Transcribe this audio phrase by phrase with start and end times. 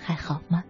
[0.00, 0.64] 还好吗？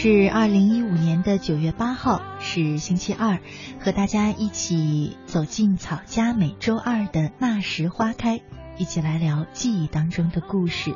[0.00, 3.40] 是二零一五年的九月八号，是星期二，
[3.80, 8.40] 和大家一起走进草家每周二的那时花开，
[8.76, 10.94] 一起来聊记忆当中的故事。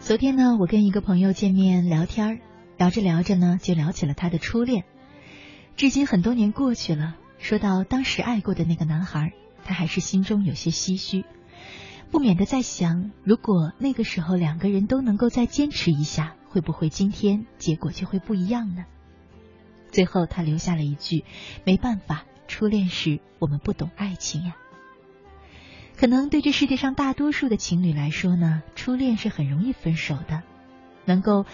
[0.00, 2.40] 昨天呢，我跟一个朋友见面聊天，
[2.76, 4.82] 聊着聊着呢，就聊起了他的初恋。
[5.76, 9.32] 至今很多年过去了，说到当时爱过的那个男孩。
[9.70, 11.24] 他还是心中有些唏嘘，
[12.10, 18.84] 不免的在想，如果那个时候两个人都能够再坚持一下，会不会今天结果就会不一样呢？
[19.92, 21.24] 最后他留下了一句
[21.64, 24.56] ：“没办法，初恋时我们不懂爱情呀。”
[25.96, 30.42] 可能对这世界上大多数的情侣来说呢，初恋是很容易分手的。
[31.04, 31.46] 能够，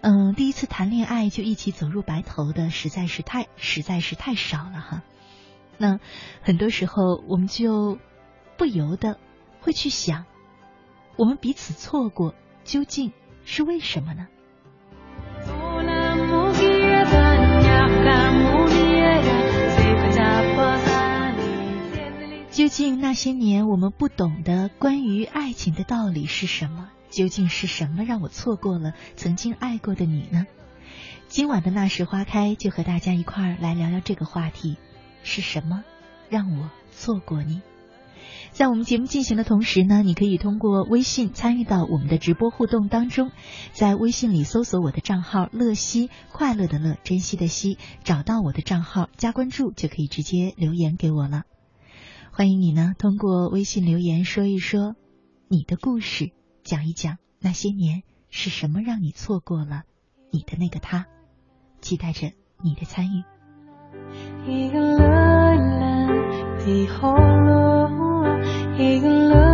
[0.00, 5.02] 嗯，第一次谈恋爱就一起走入白头的，实在是太实在是太少了哈。
[5.78, 6.00] 那
[6.42, 7.98] 很多时候，我们就
[8.56, 9.18] 不由得
[9.60, 10.24] 会去想，
[11.16, 13.12] 我们彼此错过究竟
[13.44, 14.28] 是为什么呢？
[22.50, 26.88] 究竟那些年我们不懂的关于爱情的道理是什么？
[27.10, 30.46] 究竟是什么让我错过了曾经爱过的你呢？
[31.26, 34.76] 今晚的那时花开，就和大家一块儿来聊聊这个话题。
[35.24, 35.82] 是什么
[36.28, 37.60] 让我错过你？
[38.52, 43.32] 在我们节目进行的同时呢，你可以通过微信参与到我们的直播互动当中，
[43.72, 51.42] 在微信里搜索我的账号“乐西”，快乐的乐，珍惜的惜，找到我的账号加关注，就可以直接留言给我了。
[52.30, 54.94] 欢迎你呢，通过微信留言说一说
[55.48, 56.30] 你的故事，
[56.62, 59.82] 讲一讲那些年是什么让你错过了
[60.30, 61.06] 你的那个他，
[61.80, 62.30] 期待着
[62.62, 63.24] 你的参与。
[64.44, 66.12] Hingga löylan
[66.60, 67.88] di holo
[68.76, 69.53] Hingga 身边，那也算永远。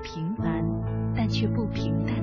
[0.00, 0.94] 平凡。
[1.16, 2.13] 但却不平淡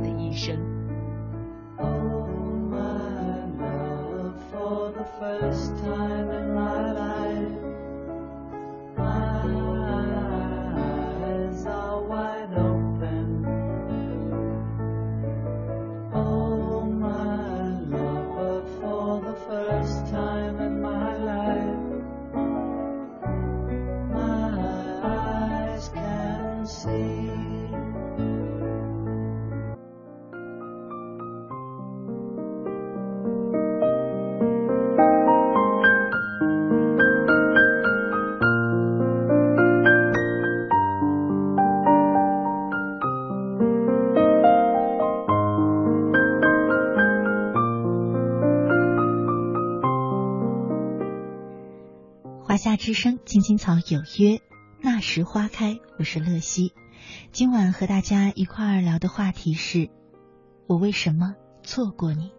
[53.62, 54.42] 草有约，
[54.80, 55.80] 那时花开。
[56.00, 56.74] 我是乐西，
[57.32, 59.88] 今晚和大家一块儿聊的话题是：
[60.66, 62.32] 我为什么错过你？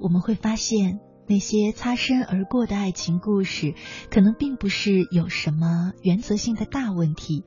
[0.00, 3.74] 我们会发现，那些擦身而过的爱情故事，
[4.10, 7.44] 可能并不是有什么原则性的大问题，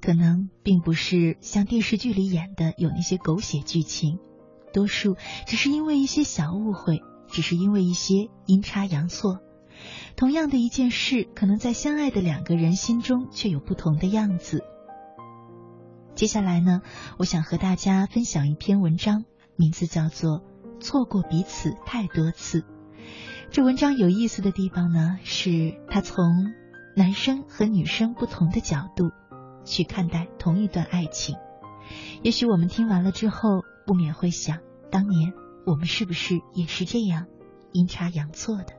[0.00, 4.18] 可能并不是像电视剧里演的有那些狗血剧情，
[4.72, 9.40] 多数只是因为一些小误会，只是因为一些阴差阳错。
[10.16, 14.64] 同样的一件事，可能在相爱的两个人心中却有不同的样子。
[16.14, 16.80] 接下来呢，
[17.18, 19.24] 我想和大家分享一篇文章，
[19.54, 20.40] 名字叫做
[20.80, 22.60] 《错过彼此太多次》。
[23.50, 26.52] 这文章有意思的地方呢，是他从
[26.96, 29.10] 男生和女生不同的角度
[29.64, 31.36] 去看待同一段爱情。
[32.22, 34.58] 也许我们听完了之后，不免会想，
[34.90, 35.32] 当年
[35.64, 37.26] 我们是不是也是这样
[37.72, 38.74] 阴差阳错的？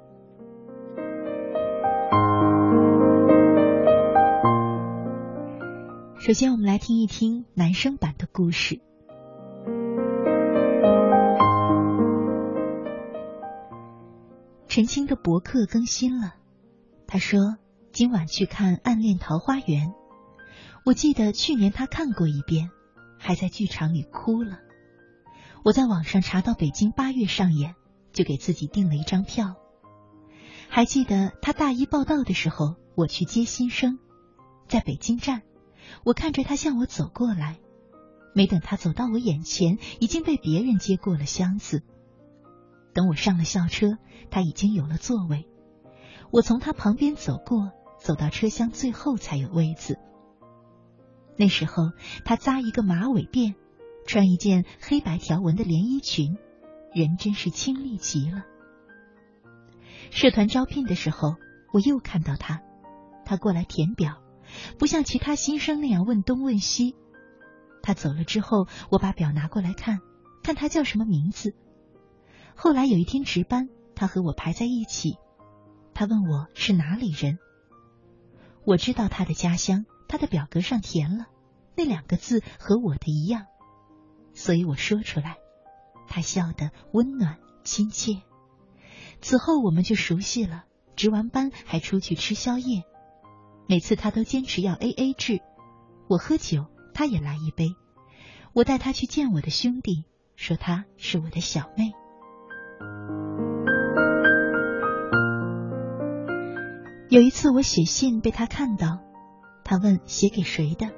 [6.19, 8.81] 首先，我们来听一听男生版的故事。
[14.77, 16.35] 陈青的博客更新了，
[17.07, 17.57] 他说
[17.91, 19.87] 今晚去看《暗恋桃花源》。
[20.85, 22.69] 我记得去年他看过一遍，
[23.17, 24.59] 还在剧场里哭了。
[25.65, 27.73] 我在网上查到北京八月上演，
[28.13, 29.55] 就给自己订了一张票。
[30.69, 33.97] 还记得他大一报道的时候，我去接新生，
[34.67, 35.41] 在北京站。
[36.03, 37.57] 我看着他向我走过来，
[38.35, 41.81] 没等他走到我眼前，已经被别人接过了箱子。
[42.97, 43.99] 等我上了校车，
[44.31, 45.47] 他已经有了座位。
[46.31, 49.99] 我从他旁边走过，走到车厢最后才有位子。
[51.37, 51.91] 那时候
[52.25, 53.53] 他扎一个马尾辫，
[54.07, 56.39] 穿一件黑白条纹的连衣裙，
[56.91, 58.45] 人真是清丽极了。
[60.09, 61.35] 社团招聘的时候，
[61.71, 62.63] 我又看到他，
[63.25, 64.23] 他过来填表。
[64.79, 66.95] 不像其他新生那样问东问西。
[67.83, 69.99] 他走了之后，我把表拿过来看，
[70.41, 71.53] 看他叫什么名字。
[72.59, 75.19] 后来有一天值班，他和我排在一起。
[75.93, 77.37] 他问我是哪里人。
[78.65, 81.27] 我知道他的家乡，他的表格上填了
[81.75, 83.45] 那两个字和我的一样，
[84.33, 85.37] 所以我说出来。
[86.07, 88.23] 他笑得温暖亲切。
[89.21, 92.83] 此后我们就熟悉了，值完班还出去吃宵夜。
[93.67, 95.41] 每次他都坚持要 A A 制，
[96.09, 97.75] 我喝酒，他也来一杯。
[98.53, 101.93] 我带他去见我的兄弟，说他是我的小妹。
[107.09, 108.99] 有一次我写信被他看到，
[109.63, 110.91] 他问写给谁的，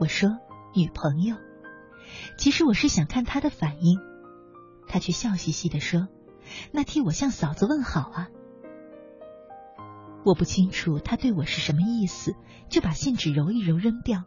[0.00, 0.30] 我说
[0.74, 1.36] 女朋友。
[2.36, 3.98] 其实我是想看他的反应，
[4.88, 6.08] 他却笑嘻嘻的说
[6.72, 8.28] ：“那替我向嫂子问好啊。”
[10.26, 12.34] 我不清楚他对我是什么意思，
[12.68, 14.24] 就把信纸揉一揉扔掉。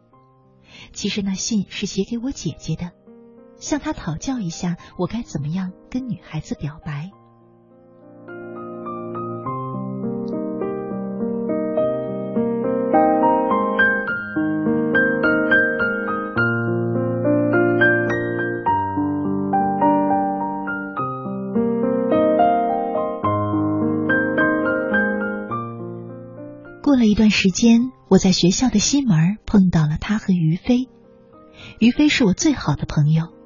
[0.92, 2.92] 其实那信是写给我姐姐的，
[3.58, 7.10] 向他讨教一下我该怎么样跟女孩子表白。
[26.82, 30.88] 过了一段时间，我在学校的西门碰到了他和于飞。
[31.78, 33.37] 于飞是我最好的朋友。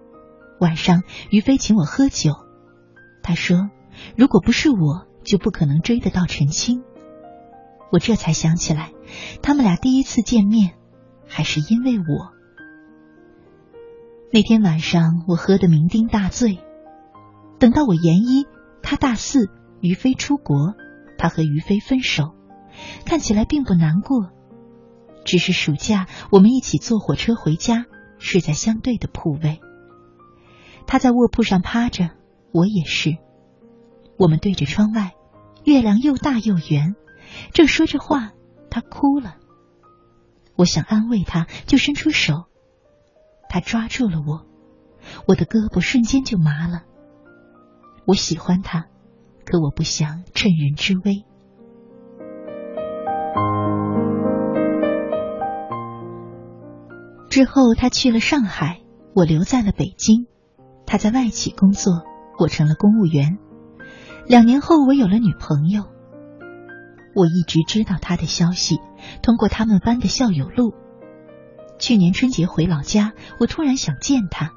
[0.62, 2.34] 晚上，于飞请我喝酒。
[3.20, 3.68] 他说
[4.16, 6.84] ：“如果不是我，就不可能追得到陈青。”
[7.90, 8.92] 我这才想起来，
[9.42, 10.74] 他们俩第一次见面，
[11.26, 12.30] 还是因为我。
[14.32, 16.60] 那天晚上，我喝得酩酊大醉。
[17.58, 18.46] 等到我研一，
[18.82, 19.50] 他大四，
[19.80, 20.74] 于飞出国，
[21.18, 22.36] 他和于飞分手。
[23.04, 24.30] 看起来并不难过，
[25.24, 27.86] 只是暑假我们一起坐火车回家，
[28.18, 29.60] 睡在相对的铺位。
[30.86, 32.10] 他在卧铺上趴着，
[32.52, 33.16] 我也是。
[34.18, 35.12] 我们对着窗外，
[35.64, 36.94] 月亮又大又圆。
[37.52, 38.32] 正说着话，
[38.70, 39.36] 他哭了。
[40.54, 42.44] 我想安慰他，就伸出手，
[43.48, 44.46] 他抓住了我，
[45.26, 46.82] 我的胳膊瞬间就麻了。
[48.04, 48.86] 我喜欢他，
[49.44, 51.24] 可我不想趁人之危。
[57.30, 58.82] 之后，他去了上海，
[59.14, 60.26] 我留在了北京。
[60.92, 62.02] 他在外企工作，
[62.38, 63.38] 我成了公务员。
[64.26, 65.84] 两年后，我有了女朋友。
[67.14, 68.78] 我一直知道他的消息，
[69.22, 70.74] 通过他们班的校友录。
[71.78, 74.50] 去年春节回老家，我突然想见他。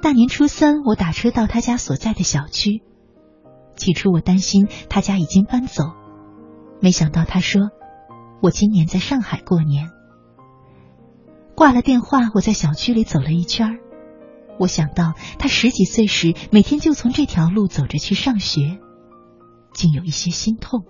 [0.00, 2.84] 大年初三，我打车到他家所在的小区。
[3.74, 5.86] 起初，我担心他家已经搬走，
[6.80, 7.70] 没想到他说
[8.40, 9.90] ：“我今年在上海过年。”
[11.56, 13.78] 挂了电话，我在小区里走了一圈儿
[14.58, 18.78] 我想到他十几岁时每天就从这条路走着去上学，
[19.74, 20.84] 竟有一些心痛。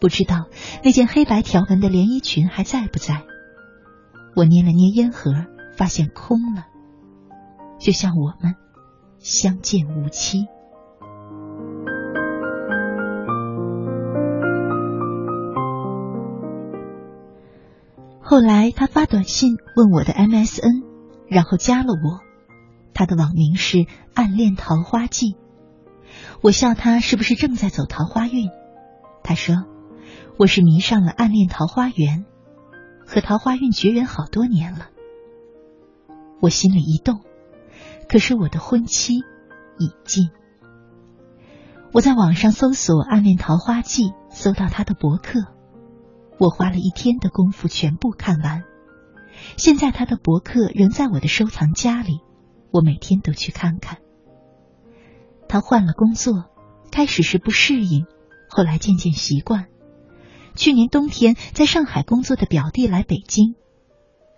[0.00, 0.46] 不知道
[0.84, 3.24] 那件黑白条纹的连衣裙还在不在？
[4.36, 5.32] 我捏了捏烟盒，
[5.76, 6.66] 发现空了，
[7.78, 8.54] 就像我们
[9.18, 10.46] 相见无期。
[18.20, 20.84] 后来他发短信问我的 MSN，
[21.28, 22.20] 然后加了我。
[22.94, 25.36] 他的网名是“暗恋桃花季”。
[26.42, 28.50] 我笑他是不是正在走桃花运？
[29.22, 29.54] 他说
[30.38, 32.24] 我是迷上了《暗恋桃花源》，
[33.06, 34.88] 和桃花运绝缘好多年了。
[36.40, 37.20] 我心里一动，
[38.08, 39.18] 可是我的婚期
[39.78, 40.30] 已尽。
[41.92, 45.40] 我在网上搜索《暗恋桃花季》，搜到他的博客。
[46.38, 48.62] 我花了一天的功夫全部看完，
[49.56, 52.20] 现在他的博客仍在我的收藏夹里，
[52.70, 53.98] 我每天都去看看。
[55.48, 56.44] 他换了工作，
[56.90, 58.06] 开始是不适应，
[58.48, 59.66] 后来渐渐习惯。
[60.54, 63.54] 去年冬天在上海工作的表弟来北京，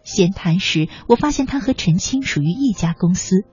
[0.05, 3.45] 闲谈时我发现他和陈青属于一家公司，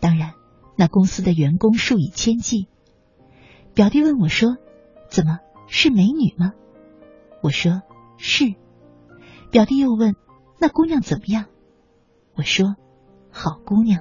[0.00, 0.34] 当然
[0.76, 2.68] 那公司的员工数以千计。
[3.74, 4.56] 表弟问我说
[5.08, 6.52] ：“怎么是美女吗？”
[7.42, 7.80] 我说
[8.18, 8.54] 是，
[9.50, 10.14] 表弟又问
[10.62, 11.46] ：“那姑娘怎么样？”
[12.38, 12.76] 我说
[13.32, 14.00] ：“好姑娘。”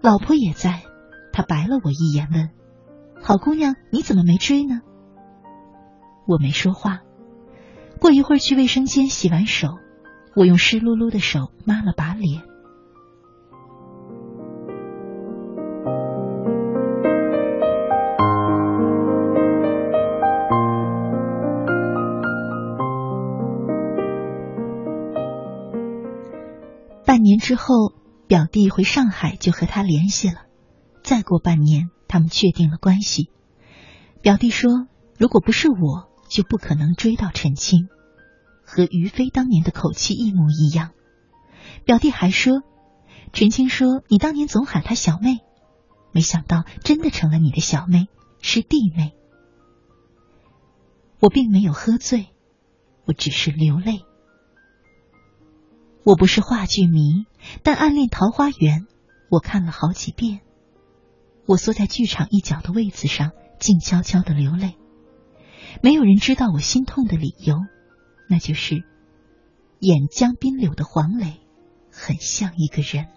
[0.00, 0.84] 老婆也在，
[1.32, 2.50] 她白了我一眼，问
[3.20, 4.80] ：“好姑娘，你怎么没追呢？”
[6.24, 7.00] 我没说话。
[8.00, 9.70] 过一会儿去卫生间洗完手，
[10.36, 12.44] 我用湿漉漉的手抹了把脸。
[27.08, 27.94] 半年之后，
[28.26, 30.42] 表弟回上海就和他联系了。
[31.02, 33.30] 再过半年，他们确定了关系。
[34.20, 37.88] 表弟说：“如果不是我，就不可能追到陈青。”
[38.62, 40.90] 和于飞当年的口气一模一样。
[41.86, 42.60] 表弟还说
[43.32, 45.38] ：“陈青说你当年总喊她小妹，
[46.12, 48.08] 没想到真的成了你的小妹，
[48.42, 49.14] 是弟妹。”
[51.20, 52.26] 我并没有喝醉，
[53.06, 54.02] 我只是流泪。
[56.08, 57.26] 我不是话剧迷，
[57.62, 58.80] 但《暗恋桃花源》
[59.28, 60.40] 我看了好几遍。
[61.44, 64.78] 我缩在剧场一角的位子上，静悄悄的流泪。
[65.82, 67.56] 没有人知道我心痛的理由，
[68.26, 68.84] 那就是
[69.80, 71.42] 演江滨柳的黄磊
[71.92, 73.08] 很像一个人。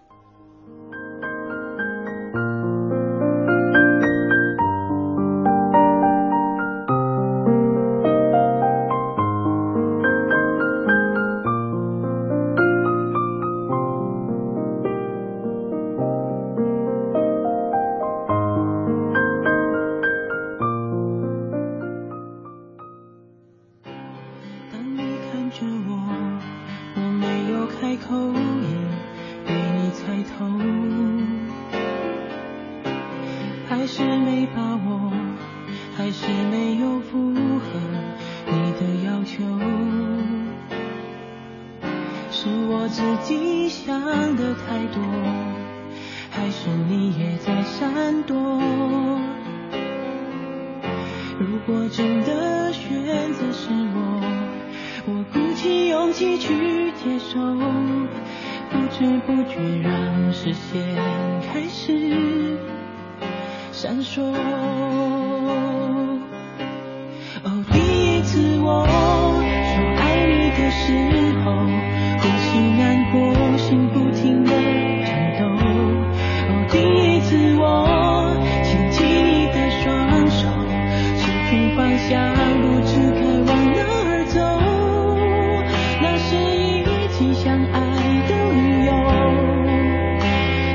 [87.43, 87.79] 相爱
[88.27, 88.91] 的理由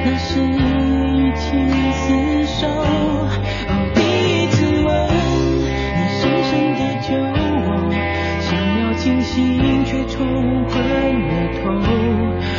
[0.05, 1.55] 那是一起
[1.93, 4.89] 厮守哦第一次吻
[5.95, 7.69] 你深深的酒窝
[8.41, 8.51] 想
[8.81, 10.27] 要清醒却冲
[10.65, 10.75] 昏
[11.29, 11.31] 了
[11.63, 11.71] 头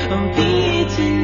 [0.10, 0.39] 哦第
[0.80, 1.16] 一次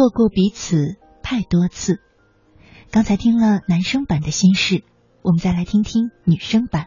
[0.00, 2.00] 错过彼此太多次。
[2.90, 4.82] 刚才听了男生版的心事，
[5.20, 6.86] 我们再来听听女生版。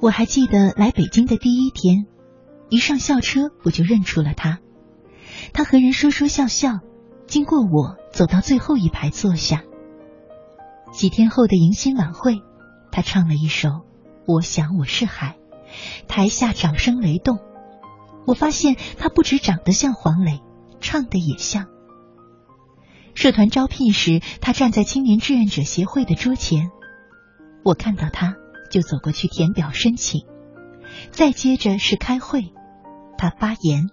[0.00, 2.06] 我还记得来北京的第一天，
[2.70, 4.58] 一上校车我就认出了他。
[5.52, 6.80] 他和人说说笑笑，
[7.28, 9.62] 经过我走到最后一排坐下。
[10.90, 12.42] 几天后的迎新晚会，
[12.90, 13.68] 他唱了一首
[14.26, 15.36] 《我想我是海》，
[16.08, 17.45] 台下掌声雷动。
[18.26, 20.42] 我发现他不止长得像黄磊，
[20.80, 21.68] 唱的也像。
[23.14, 26.70] 社团招聘时，他站在青年志愿者协会的桌前，
[27.64, 28.34] 我看到他
[28.70, 30.26] 就走过去填表申请。
[31.10, 32.52] 再接着是开会，
[33.16, 33.90] 他发言，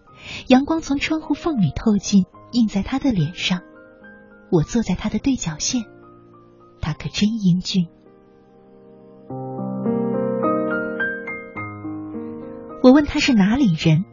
[0.47, 3.61] 阳光从窗户缝里透进，映在他的脸上。
[4.51, 5.83] 我坐在他的对角线，
[6.81, 7.87] 他可真英俊。
[12.81, 14.03] 我问他是哪里人。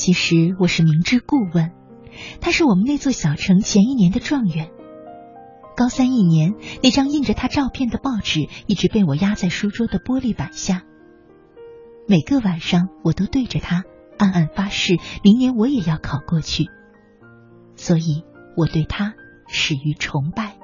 [0.00, 1.72] 其实我是明知故问，
[2.40, 4.70] 他是我们那座小城前一年的状元。
[5.76, 10.84] 高三一年，那张印着他照片的报纸一直被我压在书桌的玻璃板下。
[12.08, 13.84] 每个晚上，我都对着他
[14.16, 16.70] 暗暗发誓，明年我也要考过去。
[17.76, 18.24] 所以，
[18.56, 19.12] 我对他
[19.48, 20.56] 始于崇拜。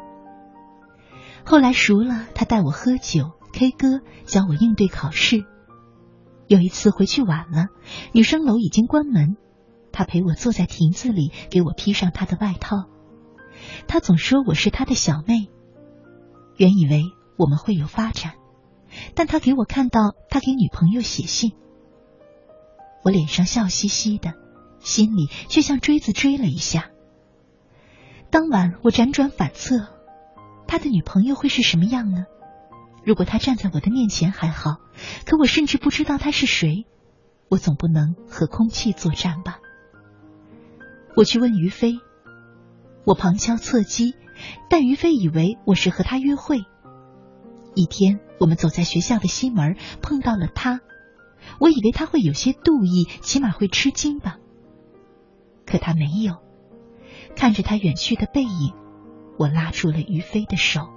[1.44, 5.44] 后来熟了，他带我喝酒、K 歌，教我应对考试。
[6.46, 7.68] 有一次回去晚了，
[8.12, 9.36] 女生楼已经关门，
[9.92, 12.84] 他陪我坐在亭子里，给我披上他的外套。
[13.88, 15.48] 他总说我是他的小妹。
[16.56, 17.02] 原以为
[17.36, 18.34] 我们会有发展，
[19.14, 21.52] 但他给我看到他给女朋友写信，
[23.02, 24.34] 我脸上笑嘻嘻的，
[24.80, 26.90] 心里却像锥子锥了一下。
[28.30, 29.88] 当晚我辗转反侧，
[30.66, 32.24] 他的女朋友会是什么样呢？
[33.06, 34.78] 如果他站在我的面前还好，
[35.26, 36.86] 可我甚至不知道他是谁。
[37.48, 39.60] 我总不能和空气作战吧？
[41.14, 42.00] 我去问于飞，
[43.04, 44.16] 我旁敲侧击，
[44.68, 46.64] 但于飞以为我是和他约会。
[47.76, 50.80] 一天，我们走在学校的西门，碰到了他，
[51.60, 54.38] 我以为他会有些妒意，起码会吃惊吧。
[55.64, 56.38] 可他没有。
[57.36, 58.74] 看着他远去的背影，
[59.38, 60.88] 我拉住了于飞的手。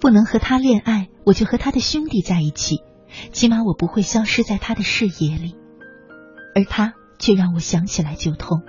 [0.00, 2.82] 不能和他恋爱，我就和他的兄弟在一起，
[3.32, 5.54] 起码我不会消失在他的视野里。
[6.52, 8.62] 而他却让我想起来就痛。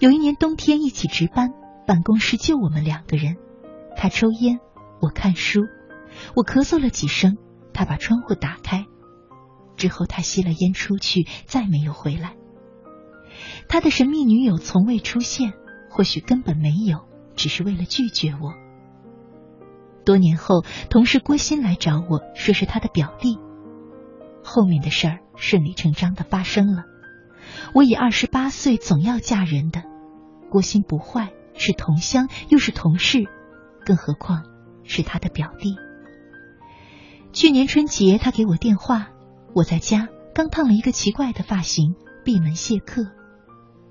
[0.00, 1.50] 有一年冬天一起值班，
[1.86, 3.36] 办公室就我们两个人，
[3.96, 4.58] 他抽烟，
[5.00, 5.62] 我看书，
[6.34, 7.38] 我咳嗽了几声，
[7.72, 8.84] 他把窗户打开，
[9.76, 12.35] 之后他吸了烟出去，再没有回来。
[13.68, 15.52] 他的神秘女友从未出现，
[15.90, 18.54] 或许根本没有，只是为了拒绝我。
[20.04, 23.38] 多年后，同事郭鑫来找我说是他的表弟。
[24.44, 26.84] 后面的事儿顺理成章的发生了。
[27.74, 29.82] 我已二十八岁，总要嫁人的。
[30.48, 33.24] 郭鑫不坏，是同乡，又是同事，
[33.84, 34.44] 更何况
[34.84, 35.74] 是他的表弟。
[37.32, 39.08] 去年春节，他给我电话，
[39.54, 43.10] 我在家刚烫了一个奇怪的发型，闭门谢客，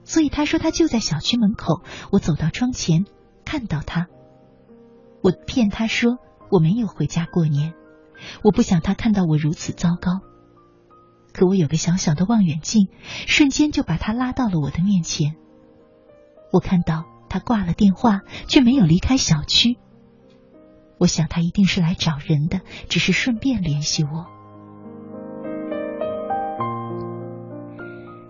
[0.06, 1.82] 所以他说他就在小区门口。
[2.12, 3.06] 我走到窗前，
[3.44, 4.08] 看到他。
[5.22, 7.74] 我骗他说我没有回家过年，
[8.44, 10.22] 我不想他看到我如此糟糕。
[11.34, 12.88] 可我有个小小的望远镜，
[13.28, 15.36] 瞬间就把他拉到了我的面前。
[16.54, 19.78] 我看到他挂了电话，却没有离开小区。
[20.98, 24.28] 我想他一定是来找人的，只是顺便联系我。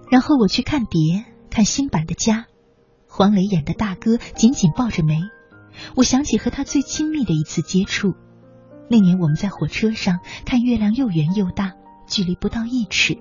[0.10, 2.40] 然后我去看碟，看新版的《家》，
[3.08, 5.22] 黄磊演的大哥紧紧抱着梅。
[5.96, 8.14] 我想起和他最亲密的一次接触，
[8.90, 11.72] 那年我们在火车上看月亮又圆又大，
[12.08, 13.20] 距离不到一尺。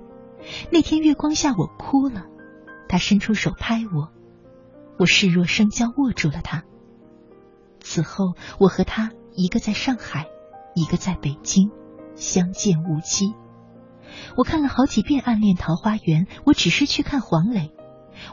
[0.72, 2.26] 那天月光下我哭了，
[2.88, 4.08] 他伸出手拍我，
[4.98, 6.64] 我视若生胶握住了他。
[7.78, 10.26] 此后我和他一个在上海，
[10.74, 11.70] 一个在北京，
[12.16, 13.32] 相见无期。
[14.36, 17.72] 我看了好几遍《暗恋桃花源》，我只是去看黄磊，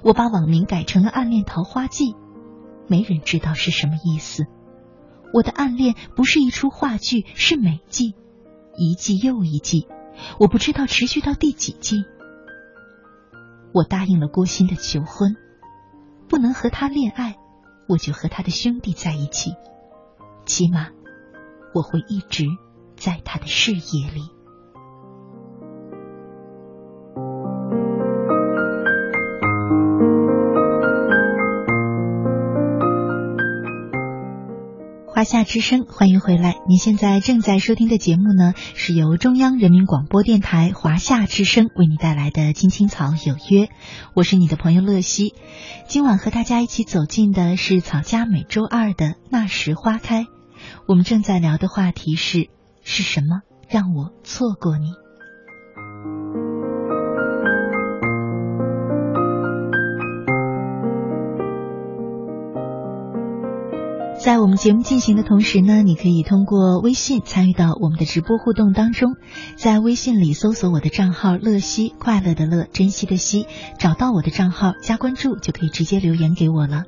[0.04, 2.14] 我把网名改成了《暗恋桃花记》。
[2.88, 4.46] 没人知道是什么意思。
[5.34, 8.16] 我的暗恋不是一出话剧，是每季，
[8.76, 9.88] 一季又一季，
[10.40, 12.04] 我不知道持续到第几季。
[13.74, 15.38] 我答应了郭鑫的求婚，
[16.28, 17.38] 不能和他恋爱，
[17.88, 19.52] 我就和他的兄弟在一起，
[20.46, 20.90] 起码
[21.74, 22.44] 我会一直
[22.98, 24.24] 在他的视野里。
[35.22, 36.56] 华夏之声，欢迎回来。
[36.68, 43.66] 您现在正在收听的节目呢，是由中央人民广播电台华夏之声为你带来的《青青草有约》，
[44.16, 45.36] 我是你的朋友乐西。
[45.88, 50.26] 今晚和大家一起走进的是草家每周二的那时花开。
[50.88, 52.50] 我们正在聊的话题是：
[52.82, 54.88] 是什么让我错过你？
[64.24, 69.16] 在我们节目进行的同时呢，你可以通过微信参与到我们的直播互动当中，
[69.56, 73.48] 在微信里搜索我的账号“乐西”，快乐的乐，珍惜的惜，
[73.80, 76.84] 找到我的账号加关注，就可以直接留言给我了。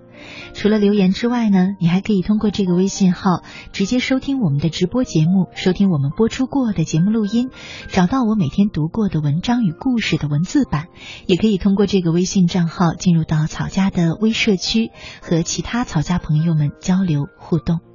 [0.53, 7.49] 除了留言之外呢，你还可以通过这个微信号直接收听我们的直播节目，收听我们播出过的节目录音，
[7.87, 10.87] 找到我每天读过的文章与故事的文字版，
[11.25, 17.92] 也可以通过这个微信账号进入到草家的微社区，和其他草家朋友们交流互动。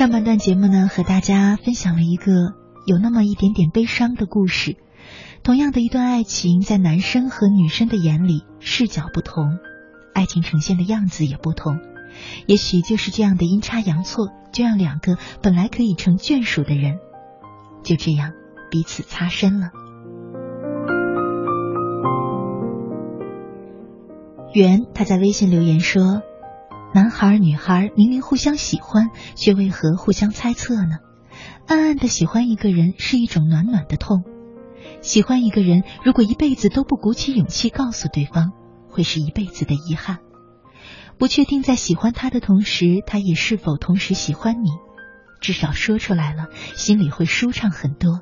[0.00, 2.54] 上半段节目呢，和大家分享了一个
[2.86, 4.78] 有那么一点点悲伤的故事。
[5.42, 9.58] 同样的一段爱情，在男生和女生的眼里，视角不同，
[10.14, 11.80] 爱情呈现的样子也不同。
[12.46, 16.96] 也许就是这样的阴差阳错，就让两个本来可以成眷属的人，
[17.82, 18.32] 就这样
[18.70, 19.68] 彼此擦身了。
[24.54, 26.22] 袁他在微信留言说。
[26.92, 30.96] 男孩女孩明明互相喜欢，却为何互相猜测呢？
[31.68, 34.24] 暗暗的喜欢一个人是一种暖暖的痛。
[35.00, 38.50] 喜欢一个人，如果一辈子都不鼓起勇气告诉对方，
[38.88, 40.18] 会是一辈子的遗憾。
[41.16, 44.70] 不确定在喜欢他的同时，他也是否同时喜欢你。
[45.40, 48.20] 至少说出来了，心里会舒畅很多。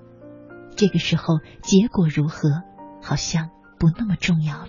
[0.76, 2.62] 这个时候，结果如何，
[3.02, 4.68] 好像不那么重要了。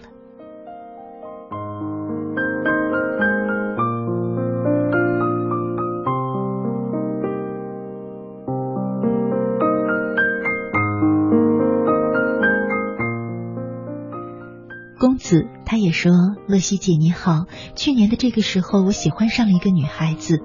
[15.29, 16.11] 子他也说
[16.49, 20.39] ：“乐西姐你好，去年的这个时候，我喜欢上了一个女孩子，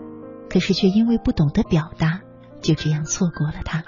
[0.51, 2.21] 可是却因为不懂得表达，
[2.61, 3.83] 就这样错过了她。”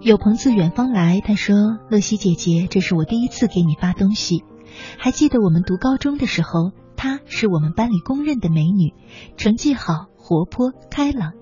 [0.00, 1.56] 有朋自远方来，他说
[1.90, 4.44] ：“乐西姐姐，这是我第一次给你发东西。
[4.96, 6.70] 还记得我们读高中的时候，
[7.06, 8.92] 她是我们班里公认的美女，
[9.36, 11.34] 成绩好，活泼开朗。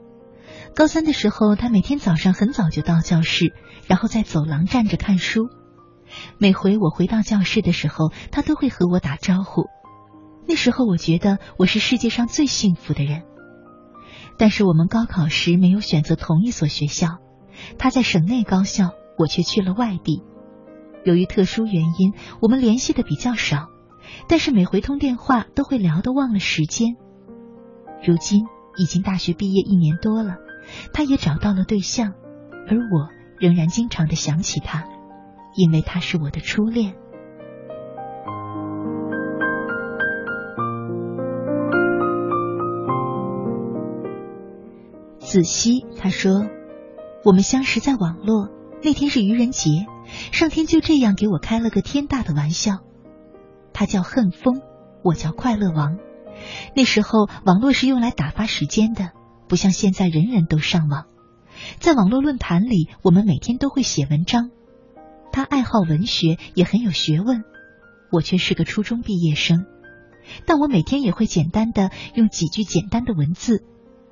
[0.77, 3.55] 高三的时候，她每天早上很早就到教室，
[3.87, 5.49] 然后在走廊站着看书。
[6.37, 9.65] 每回我回到教室的时候，她都会和我打招呼。
[10.47, 13.23] 那时候我觉得我是世界上最幸福的人。
[14.37, 17.21] 但是我们高考时没有选择同一所学校。”
[17.79, 20.23] 他在省内高校，我却去了外地。
[21.07, 23.69] 由于特殊原因，我们联系的比较少，
[24.29, 26.97] 但是每回通电话都会聊得忘了时间。
[28.05, 28.47] 如今
[28.77, 30.37] 已经大学毕业一年多了，
[30.93, 32.15] 他也找到了对象，
[32.69, 34.85] 而我仍然经常的想起他，
[35.57, 36.95] 因为他是我的初恋。
[45.19, 46.47] 子熙他说。
[47.27, 48.51] 我们相识在网络，
[48.83, 49.87] 那天是愚人节，
[50.31, 52.81] 上天就这样给我开了个天大的玩笑。
[53.75, 54.63] 他叫恨风，
[55.03, 55.99] 我叫快乐王。
[56.75, 59.11] 那时候网络是用来打发时间的，
[59.49, 61.05] 不像现在人人都上网。
[61.79, 64.51] 在网络论坛里，我们每天都会写文章。
[65.33, 67.43] 他爱好文学，也很有学问，
[68.11, 69.67] 我却是个初中毕业生。
[70.47, 73.65] 但我每天也会简单的用几句简单的文字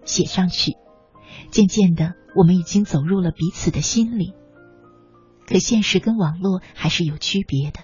[0.05, 0.72] 写上去。
[1.51, 4.35] 渐渐的，我们已经走入了彼此的心里。
[5.46, 7.81] 可现实跟网络还是有区别的，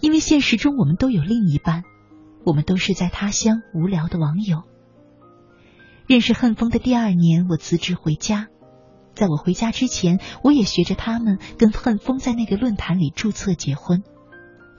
[0.00, 1.82] 因为现实中我们都有另一半，
[2.44, 4.62] 我们都是在他乡无聊的网友。
[6.06, 8.48] 认识恨风的第二年，我辞职回家，
[9.14, 14.02] 在我回家之前，我也学着他们跟恨风在那个论坛里注册结婚。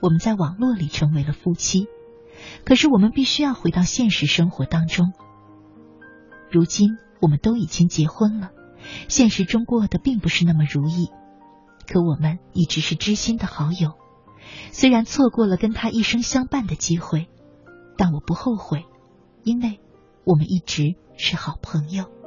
[0.02, 1.86] 我们在网络里成为了夫妻，
[2.64, 5.12] 可是我们必须要回到现实生活当中。
[6.50, 6.98] 如今。
[7.22, 8.48] 我们都已经结婚了，
[9.08, 11.10] 现实中过得并不是那么如意，
[11.86, 13.92] 可我们一直是知心的好友。
[14.72, 17.28] 虽然错过了跟他一生相伴的机会，
[17.96, 18.84] 但我不后悔，
[19.44, 19.80] 因为
[20.24, 22.19] 我们一直是好朋友。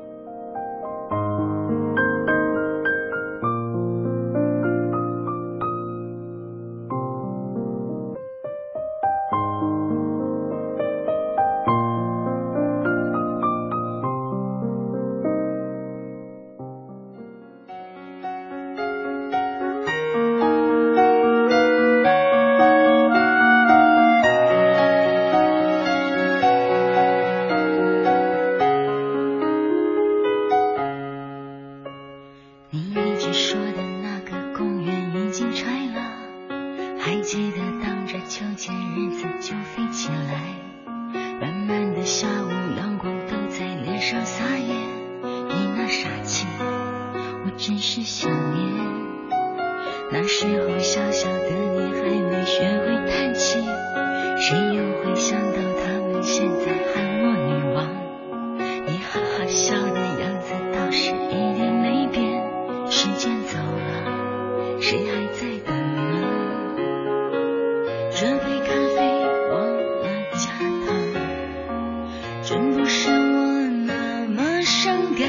[74.93, 75.27] 伤感。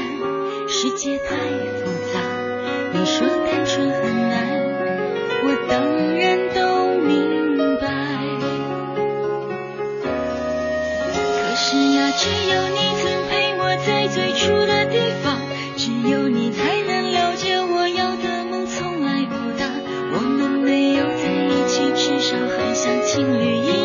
[0.67, 1.35] 世界太
[1.79, 2.19] 复杂，
[2.93, 4.45] 你说单纯很难，
[5.43, 5.81] 我当
[6.15, 7.83] 然都明白。
[11.39, 15.41] 可是呀、只有你曾陪我在最初的地方，
[15.75, 19.65] 只有你才能了解我要的梦从来不大。
[20.13, 23.84] 我们没有在一起，至少还像情侣一样。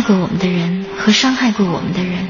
[0.00, 2.26] 爱过我们的人和伤害过我们的人，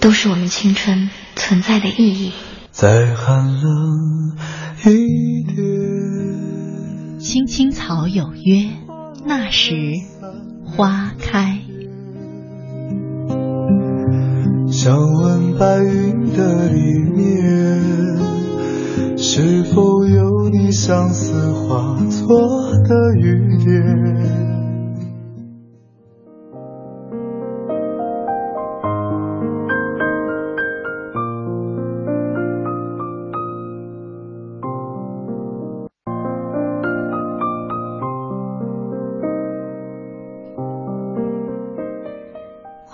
[0.00, 2.34] 都是我们青春存在的意义。
[2.70, 4.36] 再寒冷
[4.84, 7.18] 一点。
[7.18, 8.68] 青青草有约，
[9.24, 9.72] 那时
[10.66, 11.58] 花开。
[14.70, 17.80] 想问白云的里面，
[19.16, 21.97] 是否有你相思化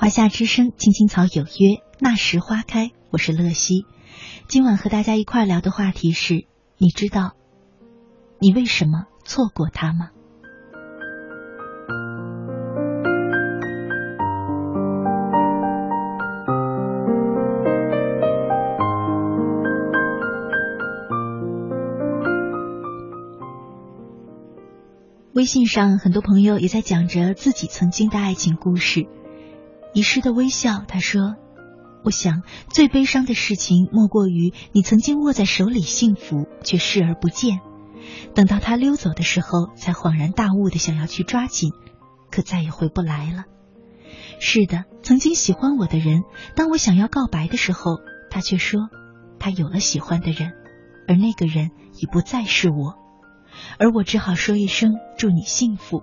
[0.05, 2.91] 华夏之声，青青草有约，那时花开。
[3.09, 3.87] 我是乐西，
[4.49, 6.45] 今晚和大家一块聊的话题是：
[6.77, 7.33] 你知道
[8.39, 10.11] 你为什么错过他吗？
[25.33, 29.07] 微信上很多朋友也在讲着自己曾经的爱情故事。
[29.95, 31.37] 遗失的微笑，他说
[32.03, 37.61] ：“我想最悲伤的事情，莫过于你曾经握在手里幸福，却视而不见。
[38.35, 41.71] 等到他溜走的时候，才恍然大悟的想要去抓紧，
[42.31, 43.45] 可再也回不来了。
[44.41, 46.25] 是的，曾经喜欢我的人，
[46.57, 48.91] 当我想要告白的时候，他却说
[49.39, 50.53] 他有了喜欢的人，
[51.07, 51.71] 而那个人
[52.01, 52.99] 已不再是我，
[53.79, 56.03] 而我只好说一声祝你幸福。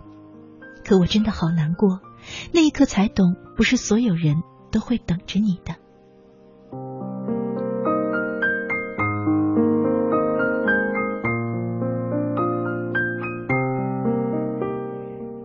[0.86, 2.00] 可我真的好难过。”
[2.52, 5.76] 那一刻才懂，不是所有人都会等着你的。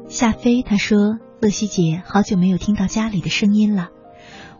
[0.08, 3.90] 夏飞他说：“乐西姐，好久没有听到家里的声音了。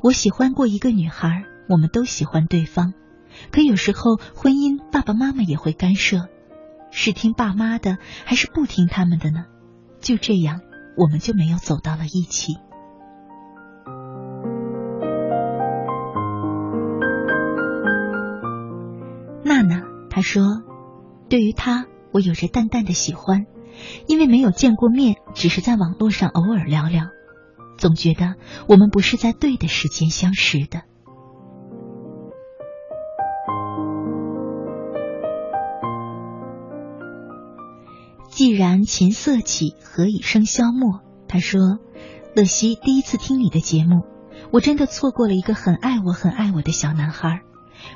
[0.03, 2.93] 我喜欢过一个女孩，我们都喜欢对方，
[3.51, 6.29] 可有时候婚姻爸爸妈妈也会干涉，
[6.91, 7.97] 是听爸妈的
[8.27, 9.47] 还是不听他们的呢？
[10.01, 10.61] 就这样。”
[10.97, 12.55] 我们就没有走到了一起。
[19.45, 20.63] 娜娜她说
[21.29, 23.47] ：“对于他，我有着淡淡的喜欢，
[24.09, 27.05] 因为没有见过面，只是在网络上偶尔聊聊，
[27.79, 28.35] 总觉得
[28.69, 30.83] 我们不是在对的时间相识的。”
[38.87, 41.01] 琴瑟起，何以笙箫默？
[41.29, 41.79] 他说
[42.35, 44.05] ：“乐西，第一次听你的节目，
[44.53, 47.43] 我真的错过了一个很爱我、很爱我的小男孩。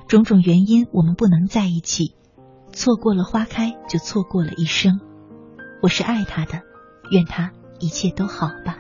[0.09, 2.14] 种种原因，我们不能在一起。
[2.72, 5.01] 错过了花开，就错过了一生。
[5.82, 6.61] 我是爱他的，
[7.11, 8.76] 愿他一切都好吧。”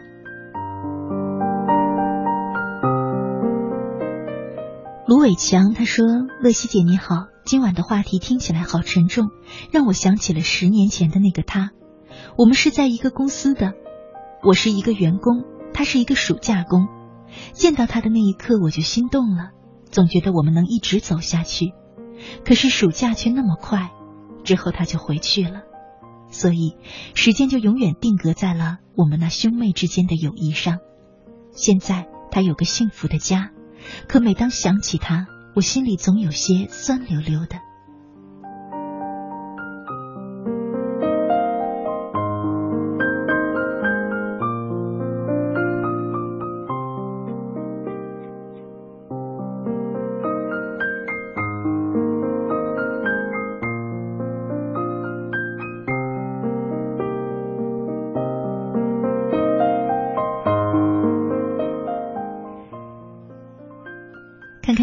[5.06, 6.04] 卢伟强他说
[6.42, 9.30] ：“乐西姐你好。”今晚的话题听起来好沉重，
[9.72, 11.70] 让我想起了十年前的那个他。
[12.36, 13.74] 我们是在一个公司的，
[14.42, 16.88] 我是一个员工，他是一个暑假工。
[17.52, 19.50] 见到他的那一刻，我就心动了，
[19.90, 21.72] 总觉得我们能一直走下去。
[22.44, 23.90] 可是暑假却那么快，
[24.44, 25.62] 之后他就回去了，
[26.28, 26.76] 所以
[27.14, 30.78] 时间就永远定格在了我们那兄妹之间的友谊上。
[31.52, 33.50] 现在他有个幸福的家，
[34.08, 37.69] 可每当想起他，我心里总有些酸溜溜的。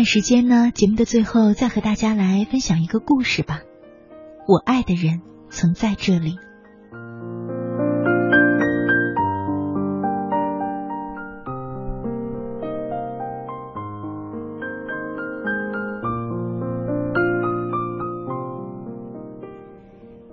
[0.08, 0.72] 时间呢？
[0.74, 3.60] 节目的最后，再和大家来分享一个故事吧。
[4.48, 6.38] 我爱的人曾在这里。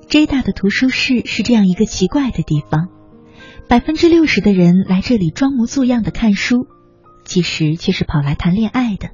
[0.06, 2.90] J 大的图书室是这样一个奇怪的地方，
[3.68, 6.68] 百分之六十的人来这里装模作样的看书，
[7.24, 9.08] 其实却是跑来谈恋爱的。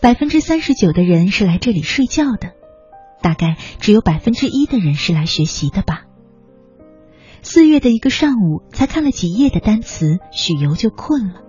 [0.00, 2.52] 百分之三十九的人是来这里睡觉的，
[3.22, 6.04] 大概只有百分之一的人是来学习的吧。
[7.42, 11.42] 四月的一个上午，才看了几页的单词，许由就困了。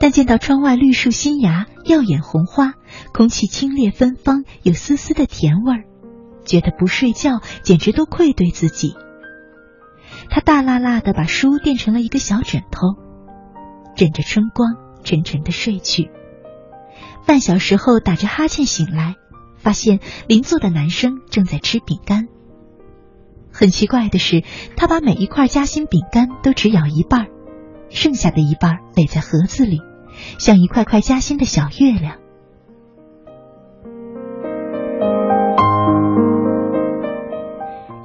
[0.00, 2.74] 但见到窗外绿树新芽，耀眼红花，
[3.12, 5.84] 空气清冽芬芳，有丝丝的甜味儿，
[6.44, 8.94] 觉得不睡觉简直都愧对自己。
[10.30, 12.96] 他大辣辣的把书垫成了一个小枕头，
[13.96, 16.10] 枕着春光，沉沉的睡去。
[17.28, 19.16] 半小时后，打着哈欠醒来，
[19.58, 22.26] 发现邻座的男生正在吃饼干。
[23.52, 24.42] 很奇怪的是，
[24.78, 27.26] 他把每一块夹心饼干都只咬一半，
[27.90, 29.82] 剩下的一半垒在盒子里，
[30.38, 32.16] 像一块块夹心的小月亮。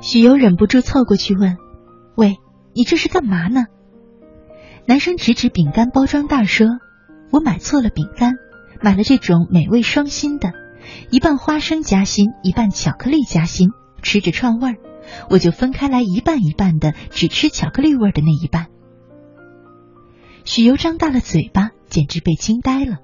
[0.02, 1.56] 许由忍不住凑过去问
[2.16, 2.40] ：“喂，
[2.74, 3.68] 你这是干嘛呢？”
[4.86, 6.68] 男生指指饼干包装袋说
[7.32, 8.34] ：“我买错了饼干。”
[8.84, 10.52] 买了这种美味双心的，
[11.10, 13.70] 一半花生夹心，一半巧克力夹心，
[14.02, 14.76] 吃着串味儿，
[15.30, 18.68] 我就分开来一半一半的，只吃巧克力味的那一半。
[20.44, 22.98] 许由张大了嘴巴，简直被惊呆了。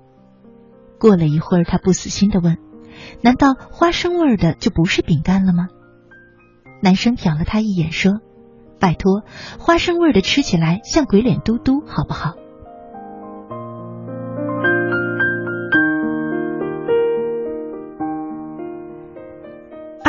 [1.00, 2.58] 过了一会儿，他不死心的问
[3.24, 5.70] ：“难道花生味的就不是饼干了吗？”
[6.84, 8.20] 男生瞟了他一眼，说
[8.82, 9.24] ：“拜托，
[9.60, 12.34] 花生味的吃起来像鬼脸嘟嘟，好不好？”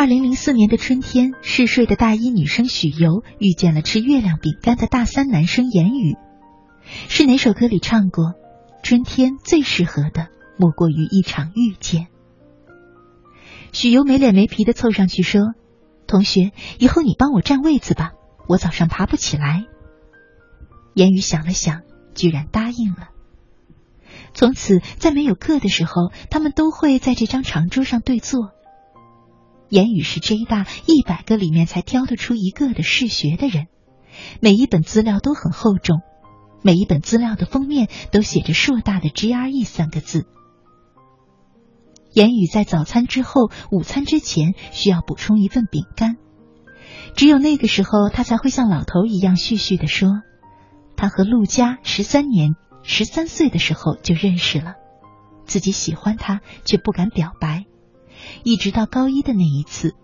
[0.00, 6.16] 二零零四年的春天，嗜睡的大一女生许由遇见了吃月亮饼干的大三男生言语。
[7.10, 8.32] 是哪首歌里唱过？
[8.82, 12.06] 春天最适合的莫过于一场遇见。
[13.72, 15.42] 许由没脸没皮的凑上去说
[16.08, 18.12] ：“同学，以后你帮我占位子吧，
[18.48, 19.66] 我早上爬不起来。”
[20.96, 21.82] 言语想了想，
[22.14, 23.10] 居然答应了。
[24.32, 28.52] 从此，在没有课的时候，他们都会在这张长桌上对坐。
[29.70, 33.68] 言语是 J 大一百个里面才挑得出一个的嗜学的人，
[34.40, 36.00] 每一本资料都很厚重，
[36.62, 40.26] 每一本资料的封面都写着硕大的 GRE 三个字。
[42.12, 46.16] 言语在早餐之后、午餐之前需要补充一份饼干，
[47.14, 50.08] 只有那个时候，他才会像老头一样絮絮的说
[50.98, 54.74] ：“他和陆佳十三年、十三岁的时候就认识了，
[55.44, 57.66] 自己喜欢他却不敢表白。”
[58.44, 59.94] 一直到高一的那一次，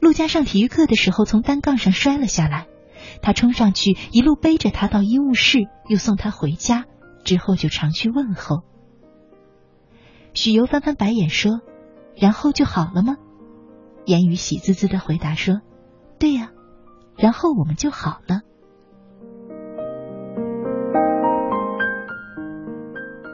[0.00, 2.66] 陆佳上体育课的时候从单杠上摔了下来，
[3.22, 6.86] 他冲上去一路背着他到医务室，又送他回家，
[7.24, 8.62] 之后就常去问候。
[10.34, 11.60] 许由翻翻白眼说
[12.16, 13.16] ：“然后就好了吗？”
[14.06, 15.60] 言语喜滋滋的回答说
[16.18, 16.50] ：“对呀，
[17.16, 18.40] 然后我们就好了。”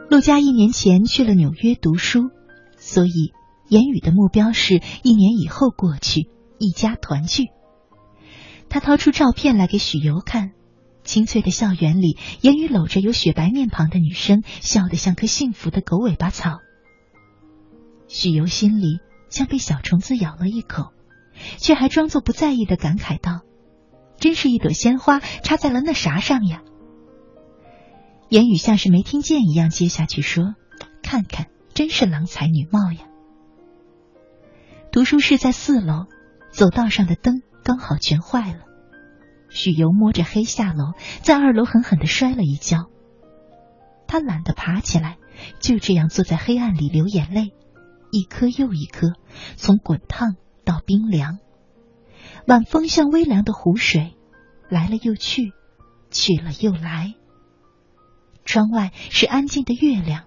[0.09, 2.29] 陆佳一年前去了纽约读书，
[2.77, 3.33] 所以。
[3.69, 7.45] 言语的目标是一年以后过去，一家团聚。
[8.67, 10.51] 他掏出照片来给许由看，
[11.03, 16.59] 清脆的校园里，言语搂着有雪白面庞的女生，笑得像棵幸福的狗尾巴草。
[18.07, 18.99] 许由心里
[19.29, 20.91] 像被小虫子咬了一口，
[21.57, 23.41] 却还装作不在意的感慨道
[24.19, 26.63] ：“真是一朵鲜花插在了那啥上呀。”
[28.29, 30.55] 言语像是没听见一样接下去说
[31.01, 33.07] ：“看看，真是郎才女貌呀。”
[34.91, 36.07] 读书室在四楼，
[36.49, 38.61] 走道上的灯刚好全坏了。
[39.47, 42.89] 许由摸着黑下楼，在二楼狠狠的摔了一跤。
[44.07, 45.17] 他懒得爬起来，
[45.59, 47.53] 就这样坐在黑暗里流眼泪，
[48.11, 49.13] 一颗又一颗，
[49.55, 50.35] 从滚烫
[50.65, 51.37] 到冰凉。
[52.47, 54.15] 晚风像微凉的湖水，
[54.69, 55.53] 来了又去，
[56.09, 57.13] 去了又来。
[58.43, 60.23] 窗外是安静的月亮，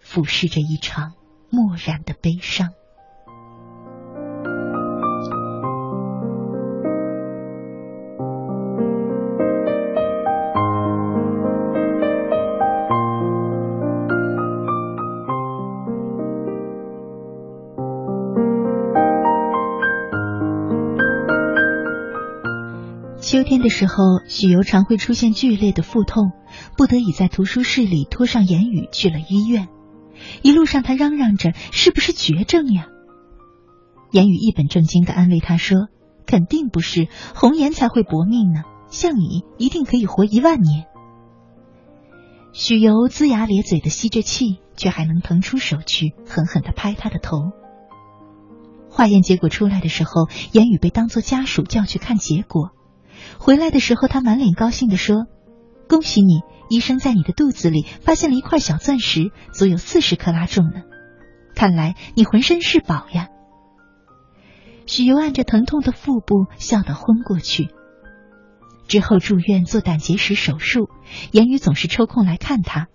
[0.00, 1.14] 俯视着一场
[1.50, 2.68] 漠然的悲伤。
[23.52, 23.94] 天的时候，
[24.26, 26.32] 许由常会出现剧烈的腹痛，
[26.78, 29.68] 不得已在图书室里拖上言语去了医院。
[30.40, 32.86] 一路上，他嚷嚷着：“是不是绝症呀？”
[34.10, 35.88] 言语一本正经的安慰他说
[36.24, 40.86] ：“肯定不是，红颜才会薄命呢，像你一定可以活一万年。”
[42.54, 47.50] 许由龇牙咧嘴的吸着气，却还能腾出手去狠狠的拍他的头。
[48.88, 52.70] 化验结果出来的时候，言语被当作家属叫去看结果。
[53.38, 55.26] 回来的时候，他满脸高兴地说
[55.88, 60.82] ：“恭喜你，医生在你的肚子里发现了一块小钻石，足有四十克拉重呢。
[61.54, 63.28] 看来你浑身是宝呀。”
[64.86, 67.68] 许由按着疼痛的腹部笑得昏过去。
[68.88, 70.88] 之后住院做胆结石手术，
[71.30, 72.88] 言语总是抽空来看他，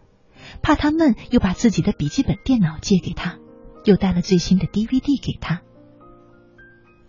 [0.62, 3.38] 怕他闷，又把自己的笔记本电脑借给他，
[3.86, 5.62] 又带了最新的 DVD 给他。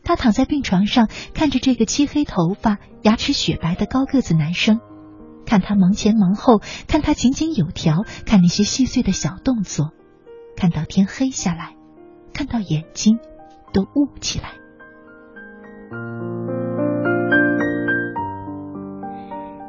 [0.08, 4.80] 他躺在病床上，看着这个漆黑头发、牙齿雪白的高个子男生，
[5.44, 9.90] 看他忙前忙后，看他井井有条，看那些细碎的小动作，
[10.56, 11.76] 看到天黑下来，
[12.32, 13.18] 看到眼睛
[13.74, 14.52] 都雾起来。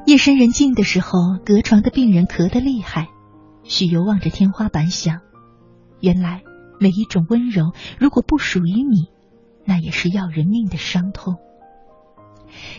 [0.05, 3.07] 夜深人静的时候，隔床的病人咳得厉害，
[3.63, 5.19] 许由望着天花板想：
[5.99, 6.43] 原来
[6.79, 9.09] 每一种温柔，如果不属于你。
[9.69, 11.35] 那也是要人命的伤痛。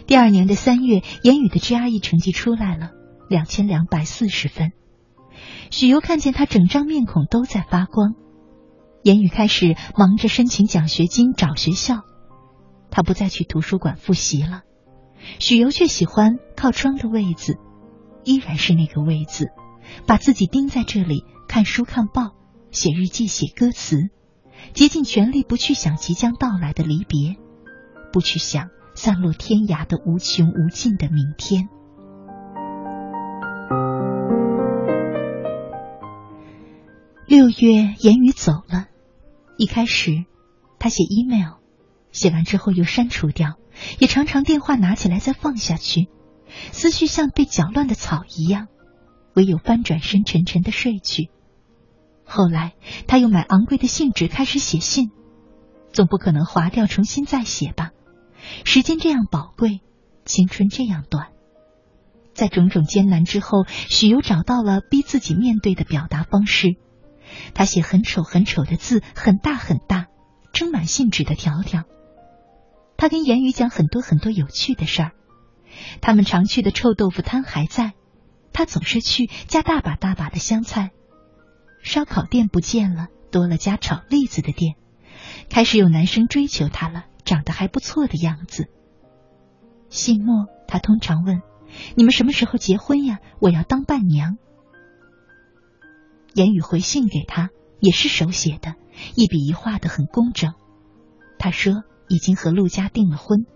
[0.09, 2.91] 第二年的三月，言语的 GRE 成绩出来了，
[3.29, 4.73] 两千两百四十分。
[5.71, 8.15] 许由看见他整张面孔都在发光。
[9.05, 12.01] 言语开始忙着申请奖学金、找学校，
[12.91, 14.63] 他不再去图书馆复习了。
[15.39, 17.57] 许由却喜欢靠窗的位子，
[18.25, 19.51] 依然是那个位子，
[20.09, 22.35] 把自己钉在这里，看书、看报、
[22.73, 24.11] 写日记、写歌词。
[24.73, 27.37] 竭尽全力不去想即将到来的离别，
[28.13, 31.69] 不去想散落天涯的无穷无尽的明天。
[37.27, 38.87] 六月，言语走了。
[39.57, 40.25] 一开始，
[40.79, 41.59] 他写 email，
[42.11, 43.55] 写完之后又删除掉，
[43.99, 46.09] 也常常电话拿起来再放下去，
[46.73, 48.67] 思绪像被搅乱的草一样，
[49.35, 51.31] 唯有翻转身沉沉的睡去。
[52.33, 52.75] 后来，
[53.09, 55.11] 他又买昂贵的信纸开始写信，
[55.93, 57.91] 总不可能划掉重新再写吧？
[58.65, 59.81] 时间这样宝贵，
[60.25, 61.31] 青春这样短，
[62.33, 66.77] 在种种艰难之后，许由找到了逼自己面对的表达方式。
[67.53, 70.07] 他写很丑很丑的字，很大很大，
[70.53, 71.83] 撑满信纸的条条。
[72.97, 75.13] 他跟言语讲很多很多有趣的事儿，
[76.01, 77.95] 他们常去的臭豆腐摊还在，
[78.53, 80.93] 他总是去，加大把大把的香菜。
[81.83, 84.77] 烧烤店不见了，多了家炒栗子的店。
[85.49, 88.69] 开始有男生追求她了，长得还不错的样子。
[89.89, 91.43] 信末，他通常问
[91.97, 93.19] ：“你们什么时候结婚呀？
[93.41, 94.37] 我要当伴娘。”
[96.35, 97.51] 言语回信给他，
[97.81, 98.77] 也是手写的，
[99.17, 100.55] 一笔一画的很工整。
[101.39, 103.47] 他说已经和陆家订了婚，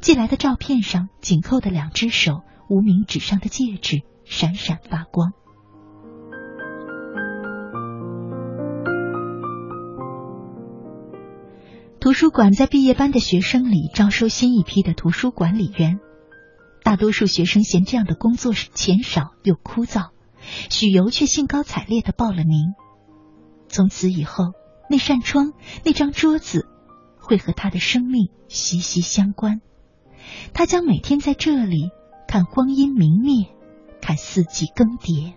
[0.00, 5.32] 寄来的照片上紧扣的两只手，无名指上的戒指闪闪发光。
[12.00, 16.00] 图书馆在毕业班的学生里招收新一批的图书管理员，
[16.82, 20.08] 大多数学生嫌这样的工作是钱少又枯燥，
[20.70, 22.72] 许由却兴高采烈的报了名。
[23.68, 24.54] 从此以后，
[24.88, 25.52] 那扇窗、
[25.84, 26.66] 那张桌子，
[27.18, 29.60] 会和他的生命息息相关。
[30.54, 31.90] 他将每天在这里
[32.26, 33.48] 看光阴明灭，
[34.00, 35.34] 看四季更迭。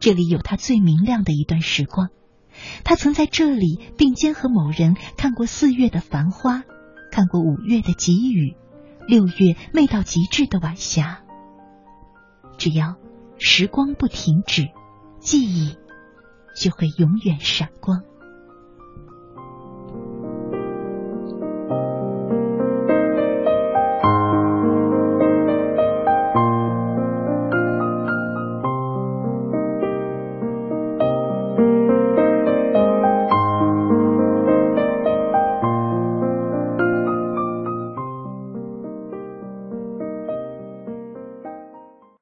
[0.00, 2.08] 这里有他最明亮的一段时光。
[2.84, 6.62] 他曾在这里并肩和某人看过四月的繁花，
[7.10, 8.56] 看过五月的急雨，
[9.06, 11.22] 六月媚到极致的晚霞。
[12.56, 12.96] 只要
[13.38, 14.68] 时光不停止，
[15.18, 15.76] 记忆
[16.56, 18.02] 就会永远闪光。